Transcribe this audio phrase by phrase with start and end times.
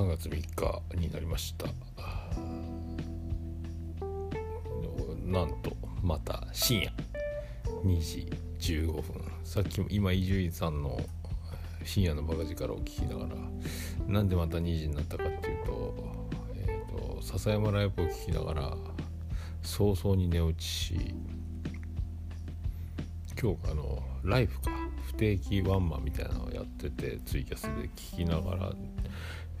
[0.00, 1.66] 3月3日になりました。
[5.26, 6.90] なんとまた深夜。
[7.84, 8.32] 2時
[8.78, 9.02] 15分
[9.44, 10.98] さっきも今伊集院さんの
[11.84, 13.34] 深夜のバカ力を聞きながら
[14.06, 15.94] なんでまた2時になったかっていうと,、
[16.56, 18.76] えーと、笹山ライブを聞きながら
[19.62, 21.14] 早々に寝落ちし
[23.40, 24.80] 今日あのライフか。
[25.10, 28.72] 不定期ワンマンみたいなのをやっててツイキャスで聞きながら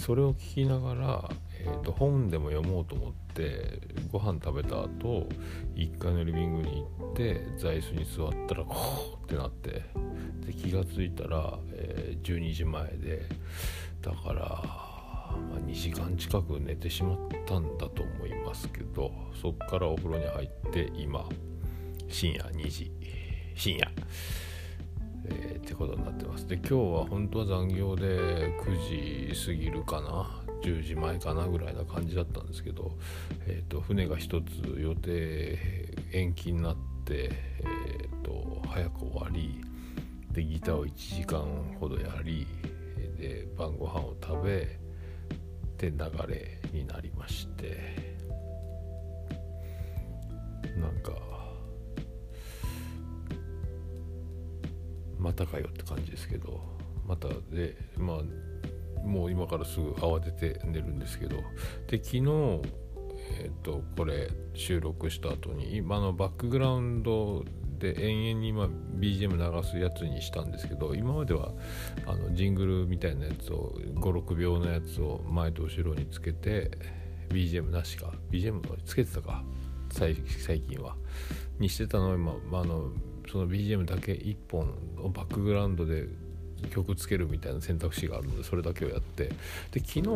[0.00, 5.28] それを聞きながら、えーと、本でも読もうと思ってご飯食べた後
[5.74, 9.82] 1階のリビングに行って座椅子に座ったらホーってなって
[10.46, 13.22] で気が付いたら、えー、12時前で
[14.00, 21.24] だから、まあ、2時間近く寝てしまったんだと思いますけどそっからお風呂に入って今
[22.08, 22.90] 深夜2時
[23.54, 23.90] 深夜。
[25.26, 26.46] えー、ってことになってます。
[26.46, 32.92] で今日は本当は残業で9時過ぎるかな？10時前かなぐらいな感じだったんですけど、
[33.46, 35.58] えーと、船が1つ予定
[36.12, 39.60] 延期になって、えーと、早く終わり
[40.30, 41.40] でギターを1時間
[41.80, 42.46] ほどやり
[43.18, 44.78] で晩ご飯を食べ
[45.78, 45.98] で流
[46.28, 48.12] れになりまして。
[50.76, 51.12] なんか
[55.22, 56.60] またかよって感じですけど
[57.06, 61.36] またでまあもう今からすぐ慌てて寝るんですけど
[61.88, 62.20] で昨日
[63.40, 67.44] えっ、ー、とこれ収録した後に今のバックグラウンド
[67.78, 71.52] で延々に今 BGM 流すやつにしたんですけど今までは
[72.06, 76.70] あのジングルみたいなやつを56秒のやつを前と後ろにつけて
[77.32, 78.12] BGM なしか。
[78.30, 79.42] BGM つけてたか。
[79.90, 80.96] 最近は。
[81.58, 82.92] にしてたのを今、まあ、あの
[83.30, 86.08] その BGM だけ1本をバックグラウンドで
[86.70, 89.30] 曲つけるみたいな選択肢があるのでそれだけをやって
[89.72, 90.08] で昨日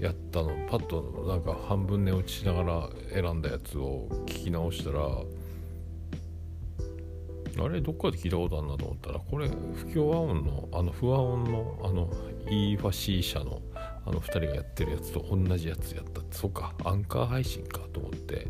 [0.00, 5.00] やったのパッとなんか半分寝落ちしながら選んだやつを聞き直したら
[7.56, 12.10] あれどっかで聞いたことあるなと思ったらこれ不協和音のあの不和音のあの
[12.50, 13.62] E ファ C 社の
[14.06, 16.20] あの2人がやってるやつと同じやつやった。
[16.30, 18.48] そうかアンカー配信かと思って。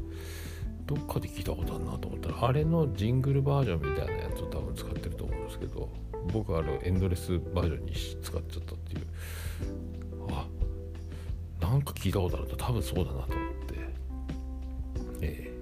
[0.87, 5.89] どっかで聞いたことあるなと思ったらあれのジングルバージョンみたいなやつを多分使ってると思うんですけど
[6.33, 9.07] 僕はあれエンドレスバージョンに使っちゃったっていう
[10.31, 10.47] あ
[11.61, 12.57] なんか聞いたことあると。
[12.57, 13.75] 多分そうだなと思って。
[15.23, 15.61] ええ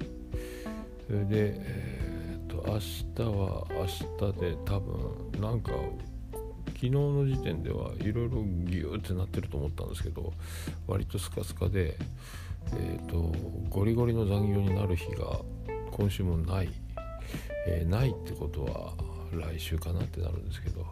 [1.06, 5.72] それでえー、っと明日は明日で多分なんか
[6.82, 10.32] 昨日の時点ではいろいろギューってなってると思ったんですけど
[10.88, 11.96] 割とスカスカで
[12.74, 13.32] えーと、
[13.68, 15.40] ゴリゴリの残業になる日が
[15.90, 16.70] 今週もない、
[17.66, 18.92] えー、ないってことは
[19.32, 20.86] 来週かなってなるんですけど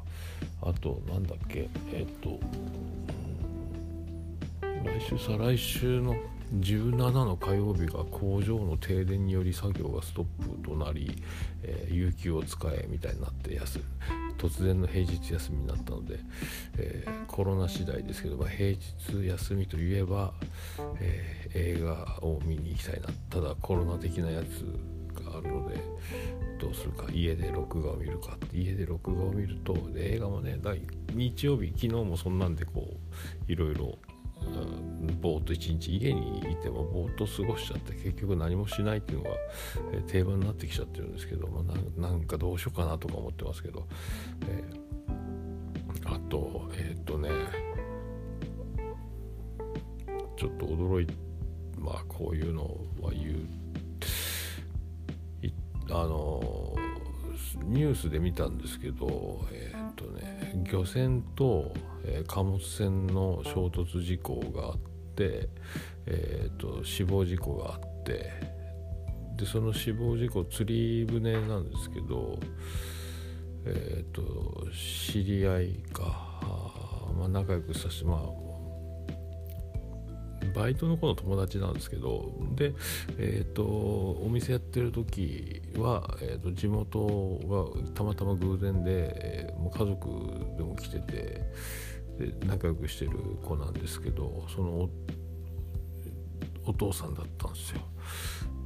[0.62, 2.38] あと何だっけえっ、ー、と
[4.84, 6.16] 来週再来週の
[6.54, 11.22] 17の火曜日が工場の停電により作業がストップとなり、
[11.62, 13.80] えー、有給を使えみたいになって休
[14.38, 16.18] 突然の平日休みになったので、
[16.78, 20.32] えー、コロナ次第ですけど、まあ、平日休みといえば、
[20.98, 23.08] えー、映画を見に行きたいな。
[23.28, 25.76] ただコロナ的なやつがあるので
[26.58, 27.06] どうするか。
[27.12, 30.58] 家で録画を見るか家で録画を見ると映画もね
[31.12, 32.88] 日曜日昨日もそんなんでこ
[33.48, 33.98] ういろいろ
[35.20, 39.30] ぼーっと一日家にいてもぼーっと過ごしちゃって結局何もしないっていうのが、
[40.06, 43.86] 定番になってきちゃってるんですけど、まあ、なんかどうしようかなとか思ってますけど、
[44.48, 47.28] えー、あとえっ、とね
[50.36, 51.06] ちょっと驚い
[51.78, 52.62] まあこういうの
[53.00, 53.60] は言う
[55.92, 56.69] あの
[57.64, 61.72] ニュースで見たんですけどえっ、とね漁船と
[62.04, 64.78] えー、貨物船の衝突事故があっ
[65.14, 65.48] て、
[66.06, 68.32] えーと、死亡事故があって
[69.36, 72.38] でその死亡事故釣り船なんですけど、
[73.66, 74.66] えーと、
[75.10, 76.40] 知り合いか、
[77.18, 78.49] まあ、仲良くさせてまあ
[80.54, 82.74] バイトの子の友達なんですけどで、
[83.18, 90.08] えーと、お店やってる時は、えーと、地元がたまたま偶然で、もう家族
[90.56, 91.42] でも来てて
[92.18, 93.12] で仲良くしてる
[93.42, 94.90] 子なんですけどその
[96.66, 97.80] お父さんだったんですよ。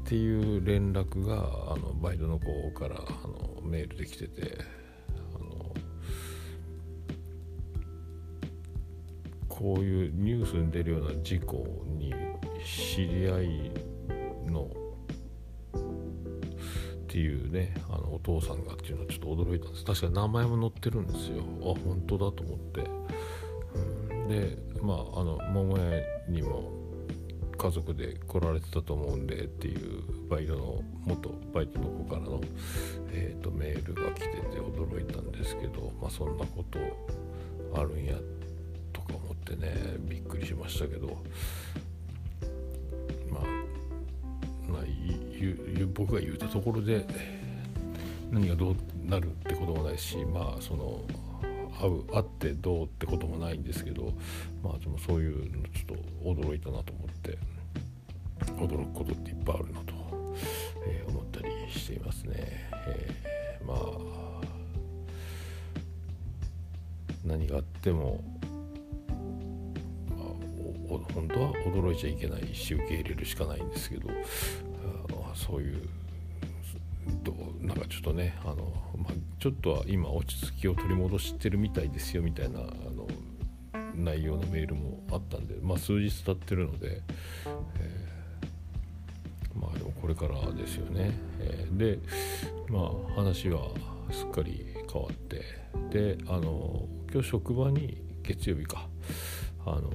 [0.04, 1.34] っていう連絡が
[1.72, 4.58] あのバイトの子からあのメールで来てて
[9.54, 11.64] こういうニュースに出るような事故
[11.96, 12.12] に
[12.64, 13.70] 知り合い
[14.50, 14.66] のっ
[17.06, 19.84] ていうねあのお父さんがっていうのはちょっと驚いたんです。
[19.84, 21.44] 確かに名前も載ってるんですよ。
[21.60, 22.84] あ本当だと思って。
[24.10, 24.28] うん。
[24.28, 26.72] でまああの桃屋にも
[27.56, 32.40] 家族で来られてたと思うんでっていうバイトの元バイトの子からの、
[33.12, 36.80] えーと、メールが来てて驚いたんですけど、まあ、そんなこと
[37.74, 38.33] あるんやとか思
[39.52, 41.18] ってねびっくりしましたけど
[43.30, 43.42] まあ、
[44.66, 44.82] まあ、
[45.94, 47.06] 僕が言うたところで
[48.30, 51.04] 何がどうなるってこともないしまあその
[51.78, 54.14] 会う会ってどうってこともないんですけど
[54.62, 57.38] まあでもそういうのちょっと驚いたなと思って
[58.56, 59.92] 驚くことっていっぱいあるなと、
[60.86, 62.34] えー、思ったりしていますね。
[62.86, 64.24] えー、まあ
[67.24, 68.22] 何があっても、
[71.14, 75.88] 本当は驚いちゃいけないし受け入れるしかないんですけどあそういう
[77.22, 83.06] どなんかちょっとねあの、まあ、ちょっとは今落ち着きを取り戻してるみたいですよみたいなあの
[83.94, 87.02] 内容のメールもあったんで、まあ、数日経ってるので、
[87.78, 91.98] えー、まあでもこれからですよね、えー、で
[92.68, 93.68] まあ話は
[94.10, 95.44] すっかり変わって
[95.90, 98.88] であの今日職場に月曜日か
[99.66, 99.90] あの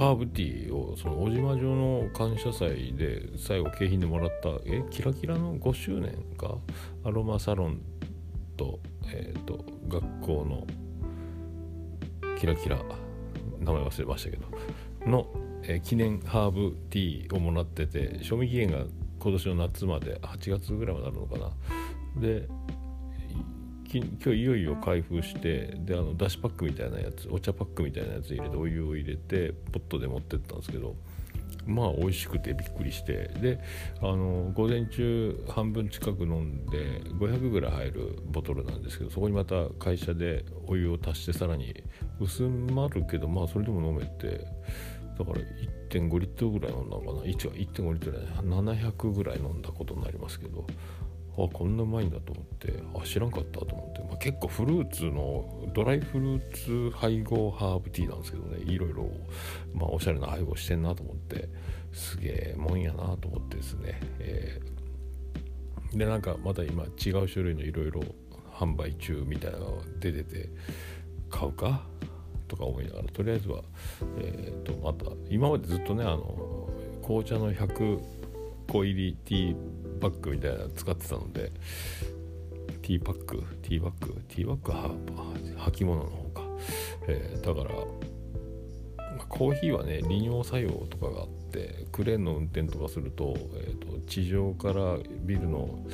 [0.00, 6.56] ハーブティーをその小島城の感謝祭で最後景品でもらったえキラキラの5周年か？
[7.04, 7.82] アロマサロン
[8.56, 8.80] と,、
[9.12, 10.66] えーと、学校の
[12.38, 12.78] キラキラ
[13.58, 14.46] 名前忘れましたけど
[15.06, 15.26] の、
[15.64, 18.78] えー、記念ハーブティーをもらってて賞味期限が
[19.18, 21.50] 今年の夏まで8月ぐらいまであるのかな。
[22.22, 22.48] で
[23.98, 30.94] 今日いよいよ開封してであのだしパックみたいなやつお茶パックみたいなやつ入れてお湯を入れてポットで持ってったんですけど
[31.66, 33.58] まあ美味しくてびっくりしてで
[34.00, 41.82] あの午前中半分近く飲んで500ぐらい入るボトルなんですけどそこにまた会社でお湯を足してさらに
[42.20, 44.46] 薄まるけどまあそれでも飲めて
[45.18, 45.40] だから
[45.90, 50.66] 1.5リットルぐらい飲んだのかな？1 1.5リットルで700ぐらい飲んだことになりますけど
[51.36, 52.82] あこんなうまいんだと思って。
[52.94, 58.58] あ知らんかったと思って、まあ、結構フルーツのドライフルーツ配合ハーブティーなんですけどね。
[58.64, 59.10] いろいろ、
[59.74, 61.48] まあ、おしゃれな配合してんなと思って。
[61.92, 68.00] すげえもんやなと思ってですね、えー、でなんかまた今違う種類のいろいろ
[68.52, 70.50] 販売中みたいなのが出てて
[71.28, 71.82] 買うか？
[72.46, 73.62] とか思いながらとりあえずは、
[74.18, 76.68] えー、とまた今までずっとねあの
[77.02, 78.00] 紅茶の100
[78.68, 79.56] 個入りティー
[80.00, 81.52] バッグみたいなの使ってたので
[82.82, 83.42] ティーパック？
[83.62, 84.14] ティーバッグ？
[84.28, 84.90] ティーバッグは
[85.70, 86.42] 履物の方か、
[87.06, 87.74] えー、だから、
[89.16, 95.84] まあ、コーヒーはね利尿作用とかがあってクレーンの運転とかすると,、えーと、地上からビルの、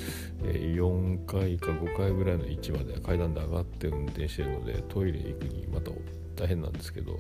[0.45, 5.91] え、4階か5階ぐらいの位置まで階段で上がって運転してるのでトイレ行くにまた
[6.37, 7.17] 大変なんですけどっ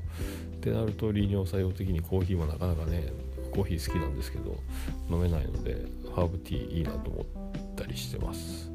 [0.61, 3.13] てなると利尿作用的にコーヒーもなかなかね
[3.53, 4.57] コーヒー好きなんですけど
[5.11, 5.87] 飲めないので
[6.17, 7.27] ハーブティーいいなと思っ
[7.77, 8.71] たりしてます。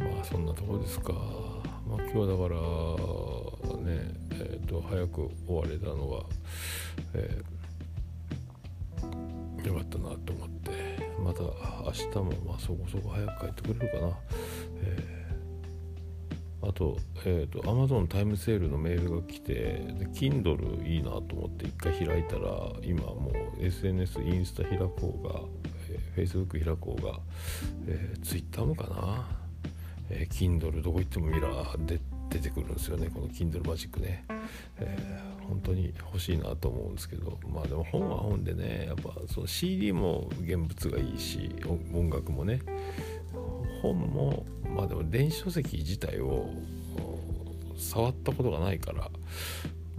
[0.00, 1.12] まあそんなとこですか。
[1.12, 6.24] まあ今日はだからねえっ、ー、と早く終われたのは、
[7.14, 10.70] えー、よかったなと思って
[11.22, 14.18] また明日もまあそこそこ早く帰ってくれるかな、
[14.82, 15.26] えー
[16.68, 25.42] あと、えっ、ー、と、Amazon タイムセールのメールが来て、で Kindle いいなと思って一回開いたら、今もう SNS、インスタ開こうが、
[26.16, 27.20] Facebook 開こうが、
[27.86, 29.26] えー、Twitter もかな、
[30.10, 34.24] えー、Kindle どこ行ってもミラーで出てくるんですよね、この Kindle マジックね。
[34.78, 41.54] えー、本当に欲しいなと思うんですけど、まあでも本は本でね、やっぱその CD も現物がいいし、
[41.92, 42.60] 音楽もね、
[43.82, 44.44] 本も
[44.74, 46.48] まあでも電子書籍自体を
[47.76, 49.10] 触ったことがないから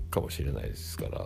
[0.10, 1.20] かもしれないですから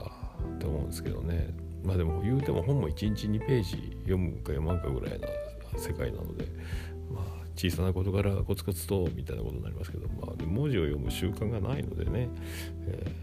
[0.56, 1.71] って思うんですけどね。
[1.84, 5.28] まあでも言うても本も1日2ページ読むか読まんかぐらいな
[5.78, 6.46] 世界なので
[7.12, 7.24] まあ
[7.56, 12.30] 小さなことからコツコツとみたいなことになりますけど、まあ、文字を読む習慣がないのでね、
[12.88, 13.16] え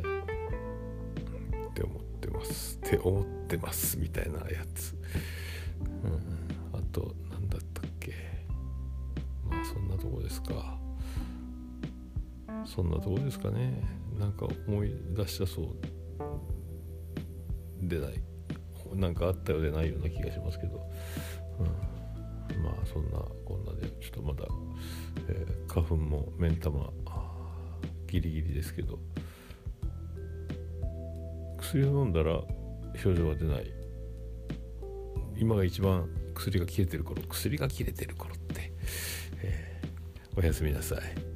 [1.52, 2.78] ー、って思ってます。
[2.84, 4.94] って思ってますみたいなやつ、
[6.04, 7.14] うん、あと
[9.64, 10.78] そんなとこですか。
[12.64, 13.82] そんなとこですかね。
[14.18, 15.66] なんか思い出したそう
[17.80, 18.20] でない。
[18.94, 20.90] なんかあったようでないような気がしますけど、
[21.60, 21.62] う
[22.58, 24.46] ん、まあそんなこんなでちょっとまだ、
[25.28, 26.90] えー、花粉も目ん玉
[28.06, 28.98] ギリギリですけど。
[31.58, 32.40] 薬を飲んだら
[32.96, 33.70] 症状が出ない。
[35.36, 38.72] 今が一番薬が切れてる頃薬が切れてる頃って。
[40.36, 41.27] おやすみなさい。